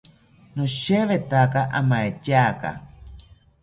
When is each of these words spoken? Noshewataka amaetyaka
Noshewataka 0.55 1.61
amaetyaka 1.79 2.69